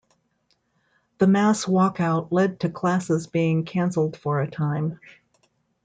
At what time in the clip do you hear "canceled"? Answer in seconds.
3.65-4.17